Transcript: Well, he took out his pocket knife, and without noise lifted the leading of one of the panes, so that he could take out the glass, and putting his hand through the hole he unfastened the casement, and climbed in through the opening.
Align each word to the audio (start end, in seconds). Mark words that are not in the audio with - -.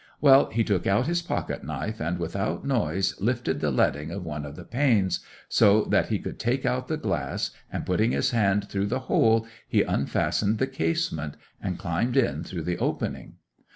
Well, 0.19 0.49
he 0.49 0.63
took 0.63 0.87
out 0.87 1.05
his 1.05 1.21
pocket 1.21 1.63
knife, 1.63 1.99
and 2.01 2.17
without 2.17 2.65
noise 2.65 3.13
lifted 3.21 3.59
the 3.59 3.69
leading 3.69 4.09
of 4.09 4.25
one 4.25 4.47
of 4.47 4.55
the 4.55 4.63
panes, 4.63 5.19
so 5.47 5.83
that 5.83 6.07
he 6.07 6.17
could 6.17 6.39
take 6.39 6.65
out 6.65 6.87
the 6.87 6.97
glass, 6.97 7.51
and 7.71 7.85
putting 7.85 8.09
his 8.09 8.31
hand 8.31 8.67
through 8.67 8.87
the 8.87 9.01
hole 9.11 9.45
he 9.67 9.83
unfastened 9.83 10.57
the 10.57 10.65
casement, 10.65 11.37
and 11.61 11.77
climbed 11.77 12.17
in 12.17 12.43
through 12.43 12.63
the 12.63 12.79
opening. 12.79 13.35